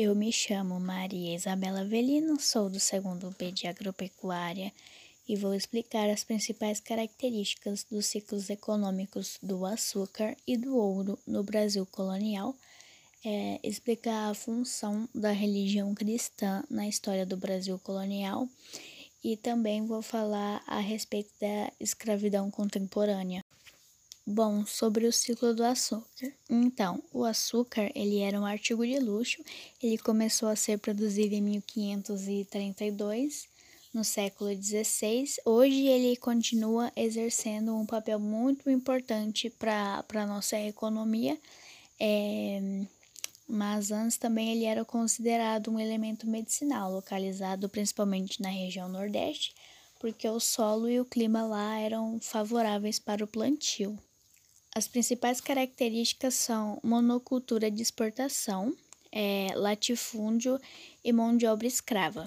[0.00, 4.72] Eu me chamo Maria Isabela Velino, sou do segundo B de Agropecuária
[5.28, 11.42] e vou explicar as principais características dos ciclos econômicos do açúcar e do ouro no
[11.42, 12.54] Brasil colonial,
[13.24, 18.48] é, explicar a função da religião cristã na história do Brasil colonial
[19.24, 23.42] e também vou falar a respeito da escravidão contemporânea.
[24.30, 26.30] Bom, sobre o ciclo do açúcar.
[26.50, 29.42] Então, o açúcar, ele era um artigo de luxo,
[29.82, 33.48] ele começou a ser produzido em 1532,
[33.94, 35.24] no século XVI.
[35.46, 41.38] Hoje ele continua exercendo um papel muito importante para a nossa economia,
[41.98, 42.84] é,
[43.48, 49.54] mas antes também ele era considerado um elemento medicinal, localizado principalmente na região Nordeste,
[49.98, 53.98] porque o solo e o clima lá eram favoráveis para o plantio.
[54.78, 58.72] As principais características são monocultura de exportação,
[59.10, 60.56] é, latifúndio
[61.04, 62.26] e mão de obra escrava.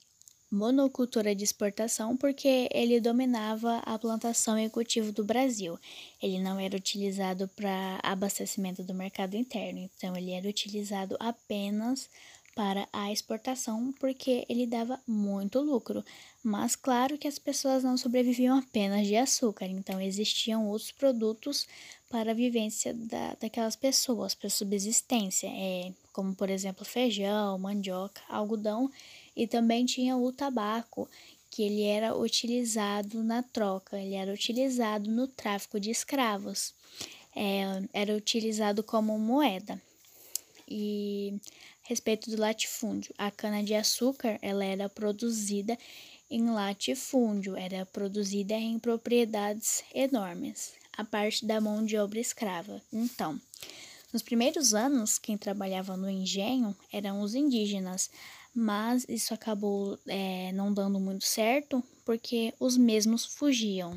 [0.51, 5.79] Monocultura de exportação porque ele dominava a plantação e cultivo do Brasil.
[6.21, 12.09] Ele não era utilizado para abastecimento do mercado interno, então ele era utilizado apenas
[12.55, 16.03] para a exportação porque ele dava muito lucro.
[16.43, 21.67] Mas claro que as pessoas não sobreviviam apenas de açúcar, então existiam outros produtos
[22.09, 28.91] para a vivência da, daquelas pessoas, para subsistência, é, como por exemplo feijão, mandioca, algodão
[29.35, 31.09] e também tinha o tabaco,
[31.49, 36.73] que ele era utilizado na troca, ele era utilizado no tráfico de escravos,
[37.35, 37.63] é,
[37.93, 39.81] era utilizado como moeda.
[40.67, 41.35] E
[41.83, 45.77] respeito do latifúndio, a cana-de-açúcar ela era produzida
[46.29, 52.81] em latifúndio, era produzida em propriedades enormes, a parte da mão de obra escrava.
[52.91, 53.39] Então,
[54.13, 58.09] nos primeiros anos, quem trabalhava no engenho eram os indígenas,
[58.53, 63.95] mas isso acabou é, não dando muito certo porque os mesmos fugiam.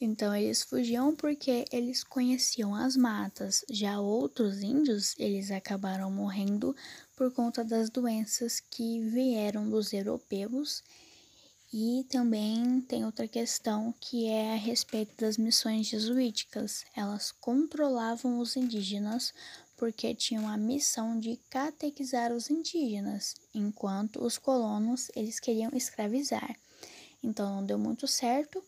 [0.00, 3.64] Então eles fugiam porque eles conheciam as matas.
[3.68, 6.74] Já outros índios, eles acabaram morrendo
[7.16, 10.84] por conta das doenças que vieram dos europeus.
[11.72, 16.84] E também tem outra questão que é a respeito das missões jesuíticas.
[16.94, 19.34] Elas controlavam os indígenas
[19.76, 26.56] porque tinham a missão de catequizar os indígenas, enquanto os colonos eles queriam escravizar.
[27.22, 28.62] Então não deu muito certo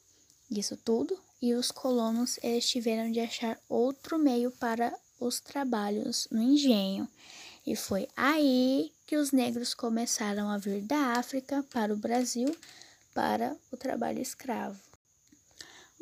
[0.58, 6.42] isso tudo, e os colonos eles tiveram de achar outro meio para os trabalhos no
[6.42, 7.08] engenho.
[7.66, 12.56] E foi aí que os negros começaram a vir da África para o Brasil
[13.14, 14.80] para o trabalho escravo.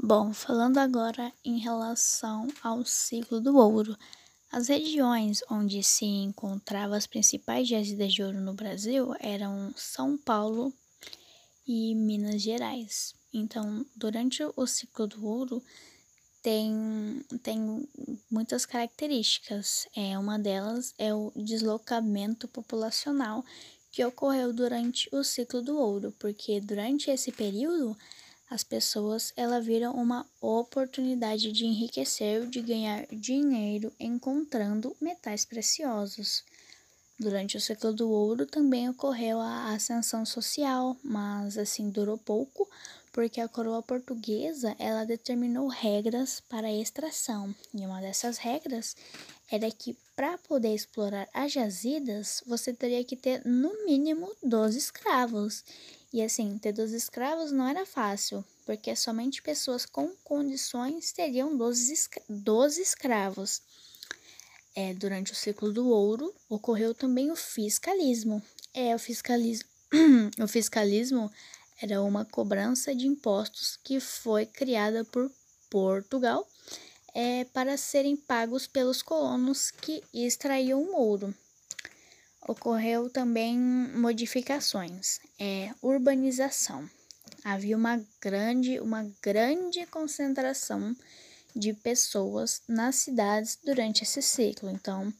[0.00, 3.98] Bom, falando agora em relação ao ciclo do ouro,
[4.50, 10.72] as regiões onde se encontravam as principais jazidas de ouro no Brasil eram São Paulo
[11.68, 13.14] e Minas Gerais.
[13.32, 15.62] Então, durante o ciclo do ouro,
[16.42, 17.86] tem, tem
[18.30, 19.86] muitas características.
[19.94, 23.44] É, uma delas é o deslocamento populacional
[23.92, 27.96] que ocorreu durante o ciclo do ouro, porque durante esse período
[28.48, 36.42] as pessoas ela viram uma oportunidade de enriquecer, de ganhar dinheiro encontrando metais preciosos.
[37.18, 42.70] Durante o século do ouro também ocorreu a ascensão social, mas assim durou pouco,
[43.12, 47.52] porque a coroa portuguesa ela determinou regras para a extração.
[47.74, 48.94] E uma dessas regras
[49.50, 55.64] era que para poder explorar as jazidas, você teria que ter no mínimo 12 escravos.
[56.12, 62.10] E assim, ter 12 escravos não era fácil, porque somente pessoas com condições teriam 12,
[62.28, 63.60] 12 escravos.
[64.80, 68.40] É, durante o ciclo do ouro, ocorreu também o fiscalismo.
[68.72, 69.68] É, o fiscalismo,
[70.40, 71.28] o fiscalismo
[71.82, 75.32] era uma cobrança de impostos que foi criada por
[75.68, 76.46] Portugal
[77.12, 81.34] é, para serem pagos pelos colonos que extraíam ouro.
[82.46, 86.88] Ocorreu também modificações, é, urbanização.
[87.42, 90.94] Havia uma grande, uma grande concentração
[91.54, 94.70] de pessoas nas cidades durante esse ciclo.
[94.70, 95.12] Então,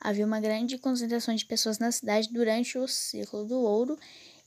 [0.00, 3.98] havia uma grande concentração de pessoas na cidade durante o ciclo do ouro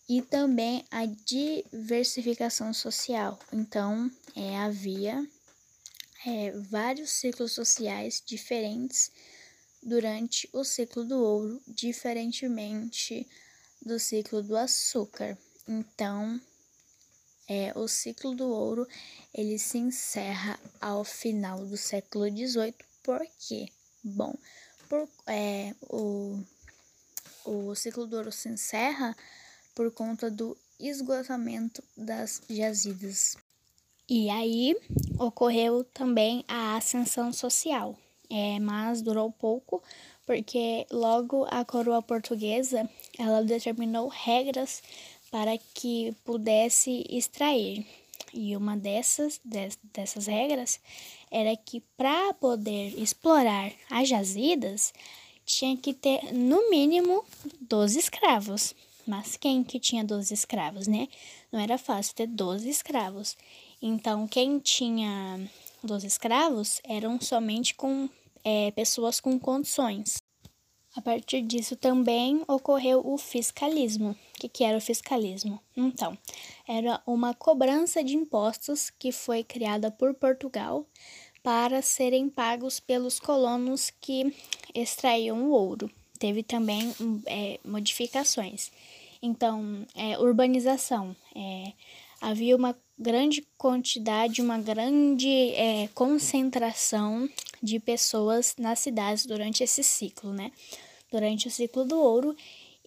[0.10, 3.38] e também a diversificação social.
[3.52, 5.28] Então, é, havia
[6.26, 9.12] é, vários ciclos sociais diferentes
[9.84, 13.28] durante o ciclo do ouro, diferentemente
[13.82, 15.38] do ciclo do açúcar.
[15.68, 16.40] Então,
[17.48, 18.88] é, o ciclo do ouro
[19.34, 22.76] ele se encerra ao final do século XVIII.
[23.04, 23.70] Por quê?
[24.04, 24.36] Bom,
[24.90, 26.40] por, é, o,
[27.46, 29.16] o ciclo do ouro se encerra
[29.74, 33.38] por conta do esgotamento das jazidas.
[34.10, 34.76] E aí
[35.20, 37.98] ocorreu também a ascensão social,
[38.30, 39.84] é, mas durou pouco
[40.26, 44.84] porque logo a coroa portuguesa ela determinou regras
[45.32, 47.86] para que pudesse extrair.
[48.34, 49.40] E uma dessas,
[49.94, 50.80] dessas regras
[51.32, 54.94] era que para poder explorar as jazidas
[55.46, 57.24] tinha que ter no mínimo
[57.62, 58.76] 12 escravos.
[59.06, 61.08] Mas quem que tinha 12 escravos, né?
[61.52, 63.38] Não era fácil ter 12 escravos.
[63.82, 65.50] Então, quem tinha
[65.82, 68.10] 12 escravos eram somente com
[68.44, 70.22] é, pessoas com condições.
[70.98, 74.18] A partir disso também ocorreu o fiscalismo.
[74.36, 75.62] O que, que era o fiscalismo?
[75.76, 76.18] Então,
[76.68, 80.88] era uma cobrança de impostos que foi criada por Portugal
[81.44, 84.34] para serem pagos pelos colonos que
[84.74, 85.88] extraíam o ouro.
[86.18, 86.92] Teve também
[87.28, 88.72] é, modificações.
[89.22, 91.16] Então, é, urbanização.
[91.36, 91.74] É,
[92.20, 97.30] havia uma grande quantidade, uma grande é, concentração
[97.62, 100.52] de pessoas nas cidades durante esse ciclo, né?
[101.12, 102.36] Durante o ciclo do ouro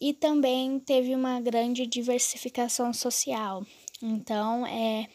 [0.00, 3.64] e também teve uma grande diversificação social.
[4.02, 5.08] Então, é,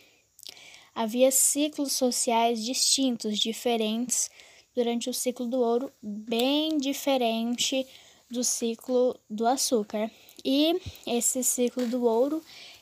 [0.93, 4.29] havia ciclos sociais distintos, diferentes
[4.75, 7.85] durante o ciclo do ouro, bem diferente
[8.29, 10.11] do ciclo do açúcar.
[10.43, 12.41] E esse ciclo do ouro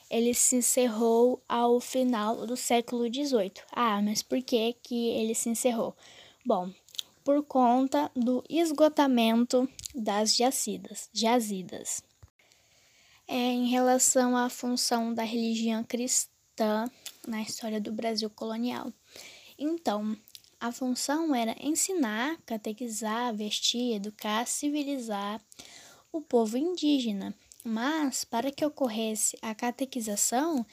[0.09, 3.53] ele se encerrou ao final do século XVIII.
[3.71, 5.95] Ah, mas por que, que ele se encerrou?
[6.45, 6.69] Bom,
[7.23, 11.09] por conta do esgotamento das jazidas.
[11.13, 12.03] jazidas.
[13.27, 16.89] É, em relação à função da religião cristã
[17.27, 18.91] na história do Brasil colonial.
[19.57, 20.17] Então,
[20.59, 25.41] a função era ensinar, catequizar, vestir, educar, civilizar
[26.11, 27.33] o povo indígena.
[27.63, 30.65] Mas, para que ocorresse a catequização,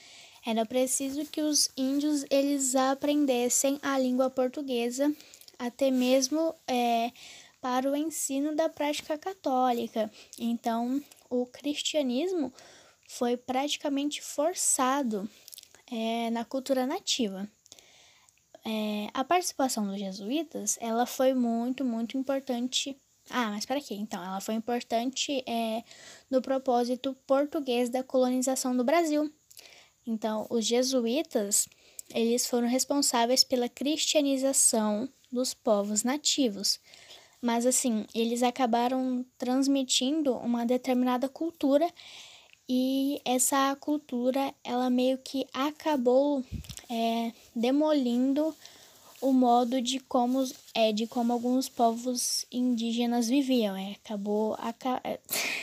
[0.44, 5.14] era preciso que os índios eles aprendessem a língua portuguesa
[5.60, 7.12] até mesmo é,
[7.60, 10.10] para o ensino da prática católica.
[10.38, 12.50] Então, o cristianismo
[13.06, 15.28] foi praticamente forçado
[15.92, 17.46] é, na cultura nativa.
[18.64, 22.96] É, a participação dos jesuítas, ela foi muito, muito importante.
[23.28, 23.94] Ah, mas para quê?
[23.94, 25.84] Então, ela foi importante é,
[26.30, 29.30] no propósito português da colonização do Brasil.
[30.06, 31.68] Então, os jesuítas,
[32.14, 36.80] eles foram responsáveis pela cristianização dos povos nativos.
[37.40, 41.90] Mas assim, eles acabaram transmitindo uma determinada cultura
[42.68, 46.44] e essa cultura ela meio que acabou
[46.88, 48.54] é, demolindo
[49.20, 55.02] o modo de como é de como alguns povos indígenas viviam é, acabou aca,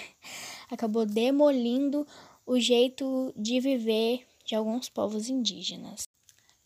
[0.70, 2.06] acabou demolindo
[2.46, 6.07] o jeito de viver de alguns povos indígenas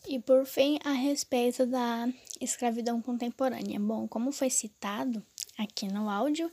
[0.06, 2.08] e por fim, a respeito da
[2.40, 3.78] escravidão contemporânea.
[3.78, 5.22] Bom, como foi citado
[5.56, 6.50] aqui no áudio,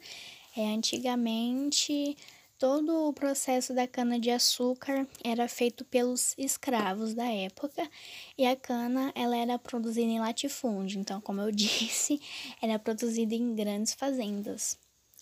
[0.56, 2.16] é, antigamente
[2.60, 7.90] todo o processo da cana-de-açúcar era feito pelos escravos da época
[8.38, 11.00] e a cana ela era produzida em latifúndio.
[11.00, 12.22] Então, como eu disse,
[12.62, 14.78] era produzida em grandes fazendas,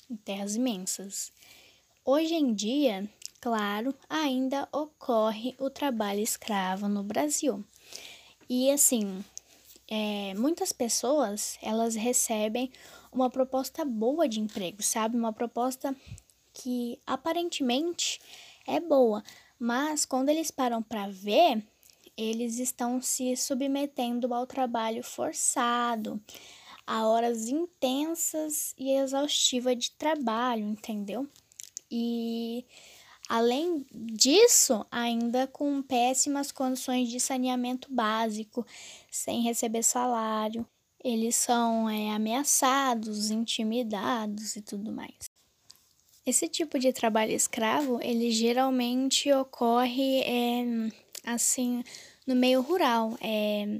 [0.09, 1.31] em terras imensas.
[2.03, 3.07] Hoje em dia,
[3.39, 7.63] claro, ainda ocorre o trabalho escravo no Brasil.
[8.49, 9.23] E assim,
[9.89, 12.71] é, muitas pessoas elas recebem
[13.11, 15.17] uma proposta boa de emprego, sabe?
[15.17, 15.95] Uma proposta
[16.53, 18.19] que aparentemente
[18.65, 19.23] é boa,
[19.59, 21.63] mas quando eles param para ver,
[22.17, 26.21] eles estão se submetendo ao trabalho forçado,
[26.85, 31.27] a horas intensas e exaustivas de trabalho, entendeu?
[31.91, 32.65] E
[33.27, 38.65] Além disso, ainda com péssimas condições de saneamento básico,
[39.11, 40.65] sem receber salário,
[41.03, 45.29] eles são é, ameaçados, intimidados e tudo mais.
[46.25, 50.65] Esse tipo de trabalho escravo, ele geralmente ocorre é,
[51.25, 51.83] assim
[52.25, 53.79] no meio rural, é,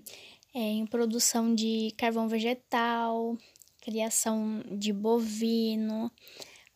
[0.54, 3.38] é, em produção de carvão vegetal,
[3.82, 6.10] criação de bovino,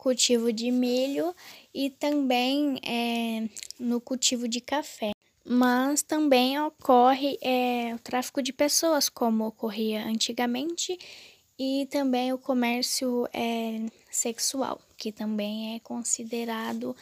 [0.02, 1.32] cultivo de milho
[1.72, 5.12] e também é, no cultivo de café.
[5.44, 10.98] Mas também ocorre é, o tráfico de pessoas, como ocorria antigamente,
[11.56, 16.96] e também o comércio é, sexual, que também é considerado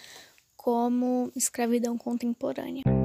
[0.55, 3.00] como escravidão contemporânea.